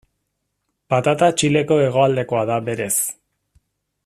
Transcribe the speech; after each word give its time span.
Patata 0.93 1.29
Txileko 1.41 1.79
hegoaldekoa 1.83 2.43
da 2.53 2.61
berez. 2.71 2.93